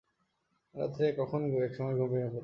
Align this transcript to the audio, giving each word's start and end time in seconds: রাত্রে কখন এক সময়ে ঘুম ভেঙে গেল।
রাত্রে 0.75 1.05
কখন 1.17 1.41
এক 1.65 1.73
সময়ে 1.75 1.97
ঘুম 1.97 2.09
ভেঙে 2.11 2.23
গেল। 2.25 2.39